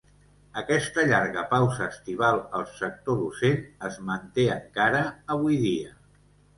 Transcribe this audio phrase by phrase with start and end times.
[0.61, 5.07] Aquesta llarga pausa estival al sector docent es manté encara
[5.39, 5.99] avui dia.